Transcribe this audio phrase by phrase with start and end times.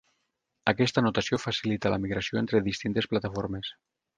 [0.71, 3.71] Aquesta notació facilita la migració entre distintes plataformes.